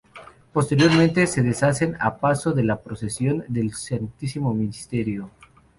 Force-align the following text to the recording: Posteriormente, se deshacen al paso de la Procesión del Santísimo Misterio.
Posteriormente, 0.51 1.27
se 1.27 1.43
deshacen 1.43 1.95
al 1.99 2.17
paso 2.17 2.53
de 2.53 2.63
la 2.63 2.81
Procesión 2.81 3.45
del 3.47 3.71
Santísimo 3.75 4.51
Misterio. 4.51 5.29